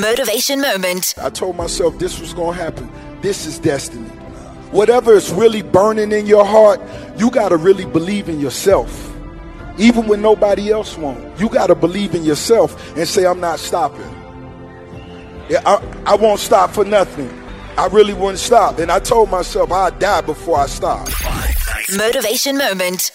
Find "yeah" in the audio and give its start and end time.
15.48-15.62